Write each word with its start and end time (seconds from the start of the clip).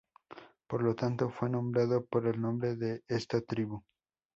Por 0.67 0.81
lo 0.81 0.95
tanto, 0.95 1.29
fue 1.29 1.47
nombrado 1.47 2.03
por 2.07 2.25
el 2.25 2.41
nombre 2.41 2.75
de 2.75 3.03
esta 3.07 3.39
tribu. 3.39 3.83